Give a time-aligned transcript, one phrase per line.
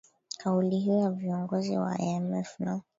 [0.37, 2.81] kauli hiyo ya viongozi wa imf ina